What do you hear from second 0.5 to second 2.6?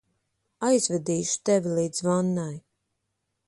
Aizvedīšu tevi līdz vannai.